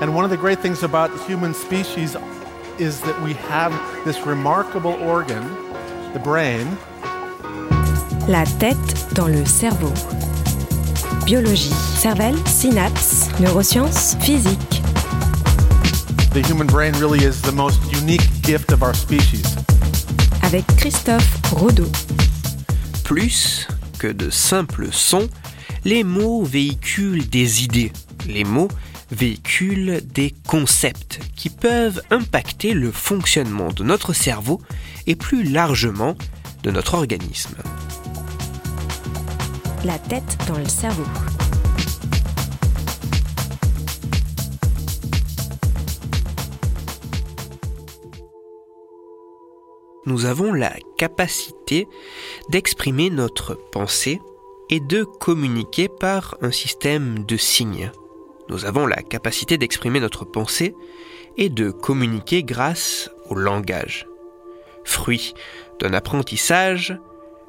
[0.00, 2.16] And one of the great things about human species
[2.78, 3.72] is that we have
[4.04, 5.42] this remarkable organ,
[6.12, 6.76] the brain.
[8.26, 9.92] La tête dans le cerveau.
[11.24, 14.82] Biologie, cervelle, synapses, neurosciences, physique.
[16.32, 19.56] The human brain really is the most unique gift of our species.
[20.42, 21.88] Avec Christophe Rodeau.
[23.04, 23.68] Plus
[23.98, 25.28] que de simples sons,
[25.84, 27.92] les mots véhiculent des idées.
[28.26, 28.68] Les mots
[29.14, 34.60] véhiculent des concepts qui peuvent impacter le fonctionnement de notre cerveau
[35.06, 36.16] et plus largement
[36.62, 37.56] de notre organisme.
[39.84, 41.04] La tête dans le cerveau.
[50.06, 51.88] Nous avons la capacité
[52.50, 54.20] d'exprimer notre pensée
[54.68, 57.90] et de communiquer par un système de signes.
[58.48, 60.74] Nous avons la capacité d'exprimer notre pensée
[61.36, 64.06] et de communiquer grâce au langage.
[64.84, 65.34] Fruit
[65.80, 66.98] d'un apprentissage,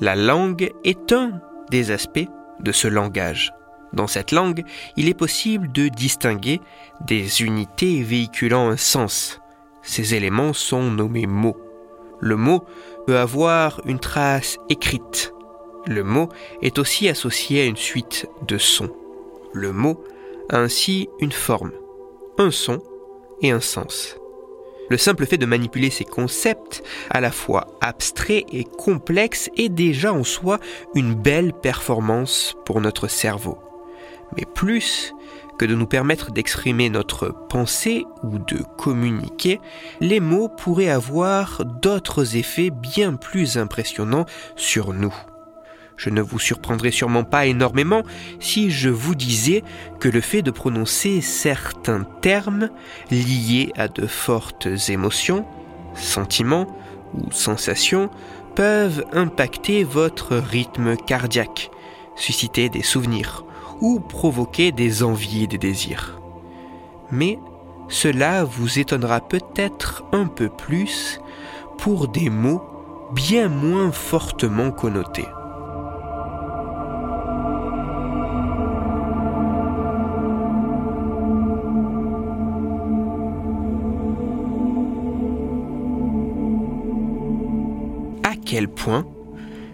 [0.00, 1.40] la langue est un
[1.70, 2.26] des aspects
[2.60, 3.52] de ce langage.
[3.92, 4.64] Dans cette langue,
[4.96, 6.60] il est possible de distinguer
[7.06, 9.40] des unités véhiculant un sens.
[9.82, 11.56] Ces éléments sont nommés mots.
[12.20, 12.64] Le mot
[13.06, 15.32] peut avoir une trace écrite.
[15.86, 16.28] Le mot
[16.62, 18.94] est aussi associé à une suite de sons.
[19.52, 20.02] Le mot
[20.50, 21.72] ainsi une forme,
[22.38, 22.82] un son
[23.42, 24.16] et un sens.
[24.90, 30.12] Le simple fait de manipuler ces concepts, à la fois abstraits et complexes, est déjà
[30.12, 30.58] en soi
[30.94, 33.58] une belle performance pour notre cerveau.
[34.36, 35.14] Mais plus
[35.58, 39.60] que de nous permettre d'exprimer notre pensée ou de communiquer,
[40.00, 44.26] les mots pourraient avoir d'autres effets bien plus impressionnants
[44.56, 45.14] sur nous.
[45.98, 48.04] Je ne vous surprendrai sûrement pas énormément
[48.38, 49.64] si je vous disais
[49.98, 52.70] que le fait de prononcer certains termes
[53.10, 55.44] liés à de fortes émotions,
[55.94, 56.68] sentiments
[57.14, 58.10] ou sensations
[58.54, 61.70] peuvent impacter votre rythme cardiaque,
[62.14, 63.44] susciter des souvenirs
[63.80, 66.20] ou provoquer des envies et des désirs.
[67.10, 67.40] Mais
[67.88, 71.20] cela vous étonnera peut-être un peu plus
[71.76, 72.62] pour des mots
[73.12, 75.26] bien moins fortement connotés.
[88.78, 89.04] Point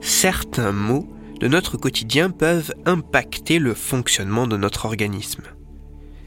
[0.00, 1.06] certains mots
[1.40, 5.42] de notre quotidien peuvent impacter le fonctionnement de notre organisme.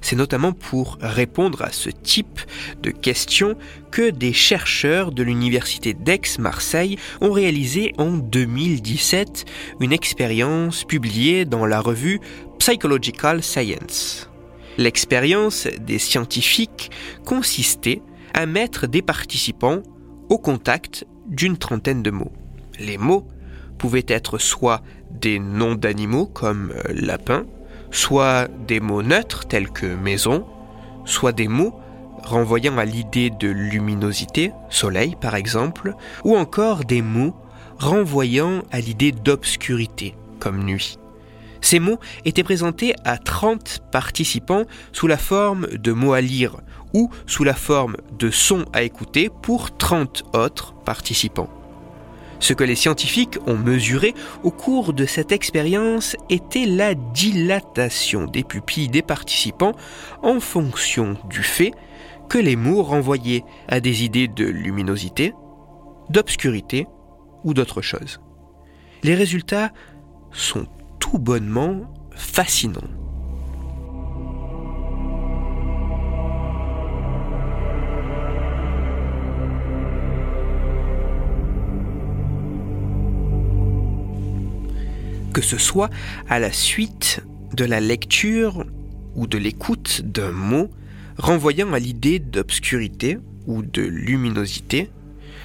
[0.00, 2.40] C'est notamment pour répondre à ce type
[2.82, 3.56] de questions
[3.90, 9.46] que des chercheurs de l'université d'Aix-Marseille ont réalisé en 2017
[9.80, 12.20] une expérience publiée dans la revue
[12.58, 14.28] Psychological Science.
[14.76, 16.90] L'expérience des scientifiques
[17.24, 18.02] consistait
[18.34, 19.82] à mettre des participants
[20.28, 22.32] au contact d'une trentaine de mots.
[22.78, 23.26] Les mots
[23.78, 27.44] pouvaient être soit des noms d'animaux comme euh, lapin,
[27.90, 30.46] soit des mots neutres tels que maison,
[31.04, 31.78] soit des mots
[32.22, 37.34] renvoyant à l'idée de luminosité, soleil par exemple, ou encore des mots
[37.78, 40.98] renvoyant à l'idée d'obscurité, comme nuit.
[41.60, 46.56] Ces mots étaient présentés à 30 participants sous la forme de mots à lire
[46.92, 51.48] ou sous la forme de sons à écouter pour 30 autres participants.
[52.40, 58.44] Ce que les scientifiques ont mesuré au cours de cette expérience était la dilatation des
[58.44, 59.74] pupilles des participants
[60.22, 61.72] en fonction du fait
[62.28, 65.32] que les mots renvoyaient à des idées de luminosité,
[66.10, 66.86] d'obscurité
[67.44, 68.20] ou d'autre chose.
[69.02, 69.70] Les résultats
[70.32, 70.66] sont
[70.98, 71.82] tout bonnement
[72.14, 72.88] fascinant.
[85.44, 85.90] Ce soit
[86.28, 87.20] à la suite
[87.52, 88.64] de la lecture
[89.14, 90.70] ou de l'écoute d'un mot
[91.18, 94.90] renvoyant à l'idée d'obscurité ou de luminosité,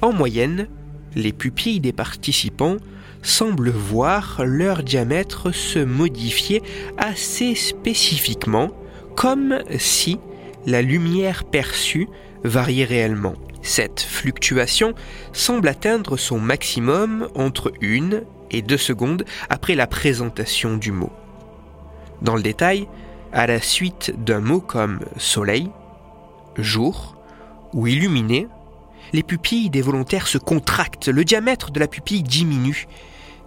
[0.00, 0.68] en moyenne,
[1.14, 2.76] les pupilles des participants
[3.22, 6.62] semblent voir leur diamètre se modifier
[6.96, 8.70] assez spécifiquement,
[9.16, 10.18] comme si
[10.66, 12.08] la lumière perçue
[12.44, 13.34] variait réellement.
[13.62, 14.94] Cette fluctuation
[15.32, 21.12] semble atteindre son maximum entre une et deux secondes après la présentation du mot.
[22.22, 22.88] Dans le détail,
[23.32, 25.70] à la suite d'un mot comme soleil,
[26.56, 27.16] jour
[27.72, 28.48] ou illuminé,
[29.12, 32.86] les pupilles des volontaires se contractent, le diamètre de la pupille diminue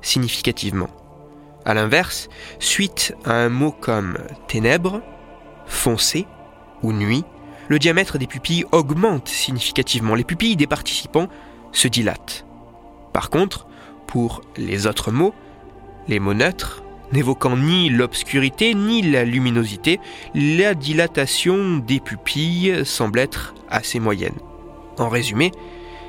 [0.01, 0.89] significativement.
[1.65, 4.17] A l'inverse, suite à un mot comme
[4.47, 5.01] ténèbres,
[5.67, 6.25] foncé,
[6.81, 7.23] ou nuit,
[7.67, 10.15] le diamètre des pupilles augmente significativement.
[10.15, 11.27] Les pupilles des participants
[11.71, 12.45] se dilatent.
[13.13, 13.67] Par contre,
[14.11, 15.33] pour les autres mots,
[16.09, 20.01] les mots neutres, n'évoquant ni l'obscurité ni la luminosité,
[20.35, 24.35] la dilatation des pupilles semble être assez moyenne.
[24.97, 25.51] En résumé,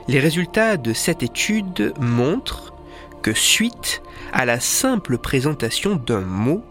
[0.09, 2.75] les résultats de cette étude montrent
[3.23, 4.03] que suite
[4.33, 6.65] à la simple présentation d'un mot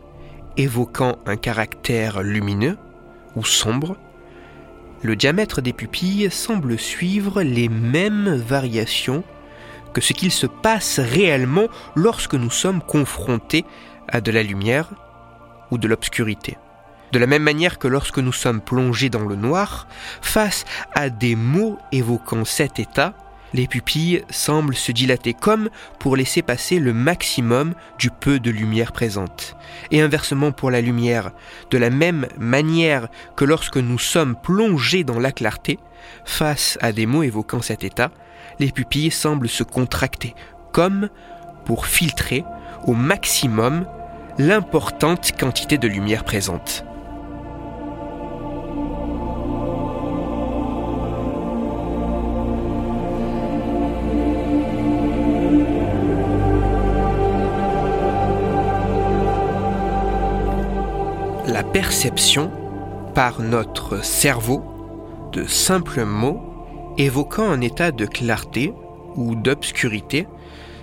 [0.58, 2.78] évoquant un caractère lumineux
[3.38, 3.96] ou sombre,
[5.02, 9.24] le diamètre des pupilles semble suivre les mêmes variations
[9.94, 13.66] que ce qu'il se passe réellement lorsque nous sommes confrontés
[14.08, 14.90] à de la lumière
[15.70, 16.58] ou de l'obscurité.
[17.12, 19.88] De la même manière que lorsque nous sommes plongés dans le noir,
[20.22, 23.14] face à des mots évoquant cet état,
[23.54, 28.94] les pupilles semblent se dilater comme pour laisser passer le maximum du peu de lumière
[28.94, 29.58] présente.
[29.92, 31.32] Et inversement pour la lumière,
[31.70, 35.80] de la même manière que lorsque nous sommes plongés dans la clarté,
[36.24, 38.12] face à des mots évoquant cet état,
[38.60, 40.36] les pupilles semblent se contracter
[40.72, 41.10] comme
[41.66, 42.44] pour filtrer
[42.86, 43.86] au maximum
[44.38, 46.86] l'importante quantité de lumière présente.
[61.48, 62.52] La perception
[63.14, 66.51] par notre cerveau de simples mots
[66.98, 68.74] évoquant un état de clarté
[69.16, 70.28] ou d'obscurité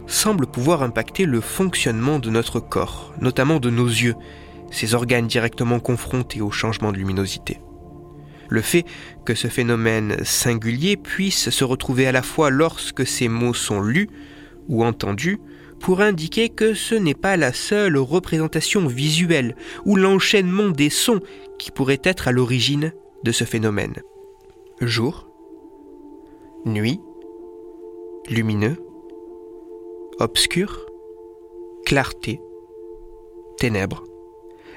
[0.06, 4.14] semble pouvoir impacter le fonctionnement de notre corps, notamment de nos yeux,
[4.70, 7.60] ces organes directement confrontés au changement de luminosité.
[8.48, 8.84] Le fait
[9.26, 14.08] que ce phénomène singulier puisse se retrouver à la fois lorsque ces mots sont lus
[14.68, 15.38] ou entendus
[15.80, 19.54] pour indiquer que ce n'est pas la seule représentation visuelle
[19.84, 21.20] ou l'enchaînement des sons
[21.58, 23.94] qui pourrait être à l'origine de ce phénomène.
[24.80, 25.27] Jour,
[26.68, 27.00] nuit,
[28.28, 28.76] lumineux,
[30.18, 30.86] obscur,
[31.84, 32.40] clarté,
[33.58, 34.04] ténèbres.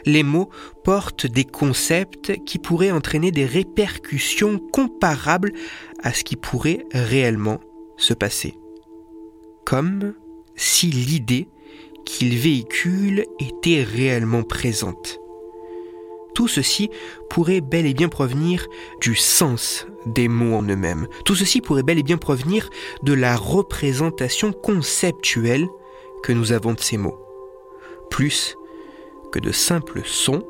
[0.06, 0.50] Les mots
[0.84, 5.54] portent des concepts qui pourraient entraîner des répercussions comparables
[6.02, 7.60] à ce qui pourrait réellement
[7.98, 8.56] se passer.
[9.66, 10.16] Comme
[10.56, 11.48] si l'idée
[12.06, 15.21] qu'ils véhiculent était réellement présente.
[16.34, 16.90] Tout ceci
[17.30, 18.68] pourrait bel et bien provenir
[19.02, 21.08] du sens des mots en eux-mêmes.
[21.26, 22.70] Tout ceci pourrait bel et bien provenir
[23.04, 25.68] de la représentation conceptuelle
[26.24, 27.20] que nous avons de ces mots.
[28.10, 28.56] Plus
[29.32, 30.44] que de simples sons,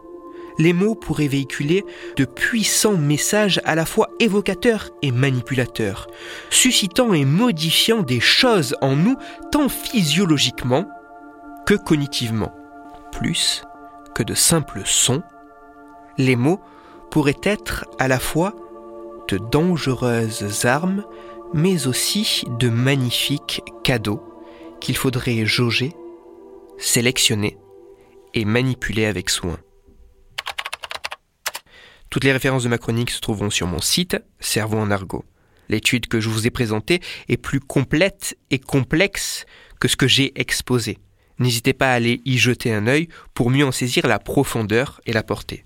[0.57, 1.85] les mots pourraient véhiculer
[2.17, 6.07] de puissants messages à la fois évocateurs et manipulateurs,
[6.49, 9.15] suscitant et modifiant des choses en nous
[9.51, 10.87] tant physiologiquement
[11.65, 12.53] que cognitivement.
[13.11, 13.63] Plus
[14.13, 15.23] que de simples sons,
[16.17, 16.59] les mots
[17.09, 18.55] pourraient être à la fois
[19.27, 21.05] de dangereuses armes,
[21.53, 24.23] mais aussi de magnifiques cadeaux
[24.79, 25.93] qu'il faudrait jauger,
[26.77, 27.57] sélectionner
[28.33, 29.57] et manipuler avec soin.
[32.09, 35.23] Toutes les références de ma chronique se trouveront sur mon site Cerveau en argot.
[35.69, 36.99] L'étude que je vous ai présentée
[37.29, 39.45] est plus complète et complexe
[39.79, 40.97] que ce que j'ai exposé.
[41.39, 45.13] N'hésitez pas à aller y jeter un œil pour mieux en saisir la profondeur et
[45.13, 45.63] la portée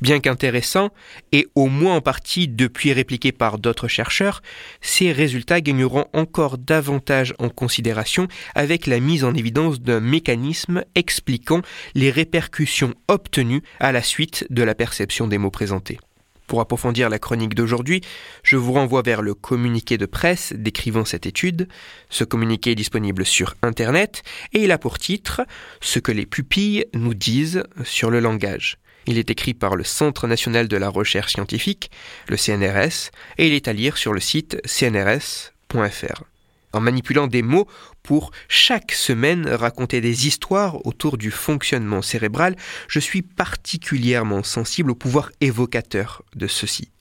[0.00, 0.90] bien qu'intéressants
[1.32, 4.42] et au moins en partie depuis répliqués par d'autres chercheurs,
[4.80, 11.62] ces résultats gagneront encore davantage en considération avec la mise en évidence d'un mécanisme expliquant
[11.94, 15.98] les répercussions obtenues à la suite de la perception des mots présentés.
[16.46, 18.02] Pour approfondir la chronique d'aujourd'hui,
[18.42, 21.68] je vous renvoie vers le communiqué de presse décrivant cette étude.
[22.10, 25.42] Ce communiqué est disponible sur Internet et il a pour titre
[25.80, 28.76] Ce que les pupilles nous disent sur le langage.
[29.06, 31.90] Il est écrit par le Centre national de la recherche scientifique,
[32.28, 36.22] le CNRS, et il est à lire sur le site cnrs.fr.
[36.72, 37.68] En manipulant des mots
[38.02, 42.56] pour chaque semaine raconter des histoires autour du fonctionnement cérébral,
[42.88, 46.93] je suis particulièrement sensible au pouvoir évocateur de ceci.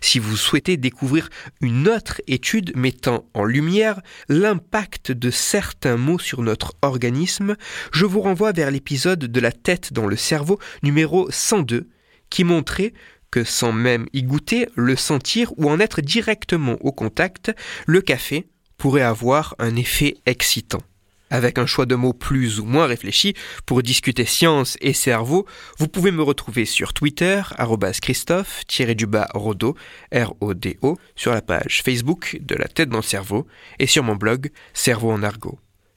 [0.00, 1.28] Si vous souhaitez découvrir
[1.60, 7.56] une autre étude mettant en lumière l'impact de certains mots sur notre organisme,
[7.92, 11.88] je vous renvoie vers l'épisode de la tête dans le cerveau numéro 102
[12.30, 12.92] qui montrait
[13.30, 17.52] que sans même y goûter, le sentir ou en être directement au contact,
[17.86, 18.46] le café
[18.76, 20.82] pourrait avoir un effet excitant
[21.32, 23.34] avec un choix de mots plus ou moins réfléchi
[23.66, 25.46] pour discuter science et cerveau,
[25.78, 27.42] vous pouvez me retrouver sur Twitter,
[28.02, 29.74] Christophe-Rodo,
[30.14, 33.46] R-O-D-O, sur la page Facebook de La tête dans le cerveau
[33.78, 35.58] et sur mon blog Cerveau en argot.